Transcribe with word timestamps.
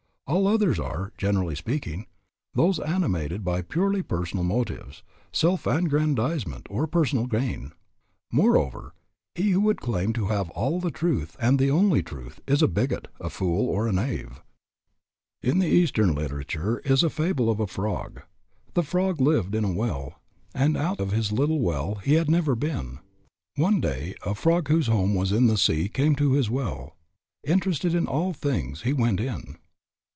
All 0.27 0.47
others 0.47 0.79
are, 0.79 1.11
generally 1.17 1.55
speaking, 1.55 2.05
those 2.53 2.79
animated 2.79 3.43
by 3.43 3.61
purely 3.61 4.01
personal 4.01 4.45
motives, 4.45 5.03
self 5.33 5.67
aggrandizement, 5.67 6.67
or 6.69 6.87
personal 6.87 7.25
gain. 7.27 7.73
Moreover, 8.31 8.93
he 9.35 9.49
who 9.49 9.59
would 9.59 9.81
claim 9.81 10.13
to 10.13 10.27
have 10.27 10.49
all 10.51 10.79
truth 10.89 11.35
and 11.37 11.59
the 11.59 11.69
only 11.69 12.01
truth, 12.01 12.39
is 12.47 12.61
a 12.61 12.69
bigot, 12.69 13.09
a 13.19 13.29
fool, 13.29 13.67
or 13.67 13.89
a 13.89 13.91
knave. 13.91 14.41
In 15.43 15.59
the 15.59 15.67
Eastern 15.67 16.15
literature 16.15 16.79
is 16.85 17.03
a 17.03 17.09
fable 17.09 17.49
of 17.51 17.59
a 17.59 17.67
frog. 17.67 18.21
The 18.73 18.83
frog 18.83 19.19
lived 19.19 19.53
in 19.53 19.65
a 19.65 19.71
well, 19.73 20.21
and 20.55 20.77
out 20.77 21.01
of 21.01 21.11
his 21.11 21.33
little 21.33 21.59
well 21.59 21.95
he 21.95 22.13
had 22.13 22.31
never 22.31 22.55
been. 22.55 22.99
One 23.57 23.81
day 23.81 24.15
a 24.25 24.33
frog 24.33 24.69
whose 24.69 24.87
home 24.87 25.13
was 25.13 25.33
in 25.33 25.47
the 25.47 25.57
sea 25.57 25.89
came 25.89 26.15
to 26.15 26.31
his 26.31 26.49
well. 26.49 26.95
Interested 27.43 27.93
in 27.93 28.07
all 28.07 28.31
things, 28.31 28.83
he 28.83 28.93
went 28.93 29.19
in. 29.19 29.57